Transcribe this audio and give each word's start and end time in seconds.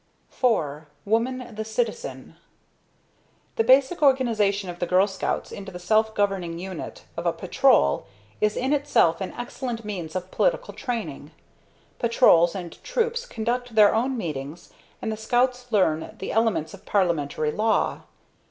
IV. 0.35 0.85
Woman, 1.05 1.53
the 1.53 1.63
citizen. 1.63 2.35
The 3.55 3.63
basic 3.63 4.01
organization 4.01 4.67
of 4.67 4.79
the 4.79 4.87
Girl 4.87 5.05
Scouts 5.05 5.51
into 5.51 5.71
the 5.71 5.77
self 5.77 6.15
governing 6.15 6.57
unit 6.57 7.03
of 7.15 7.27
a 7.27 7.31
Patrol 7.31 8.07
is 8.41 8.57
in 8.57 8.73
itself 8.73 9.21
an 9.21 9.31
excellent 9.37 9.85
means 9.85 10.15
of 10.15 10.31
political 10.31 10.73
training. 10.73 11.29
Patrols 11.99 12.55
and 12.55 12.83
Troops 12.83 13.27
conduct 13.27 13.75
their 13.75 13.93
own 13.93 14.17
meetings 14.17 14.73
and 15.03 15.11
the 15.11 15.17
Scouts 15.17 15.71
learn 15.71 16.15
the 16.17 16.31
elements 16.31 16.73
of 16.73 16.83
parliamentary 16.83 17.51
law. 17.51 18.01